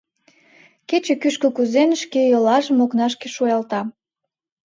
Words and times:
Кече 0.89 1.13
кӱшкӧ 1.21 1.47
кӱзен, 1.55 1.89
шке 2.01 2.21
йоллажым 2.31 2.77
окнашке 2.85 3.27
шуялта. 3.35 3.81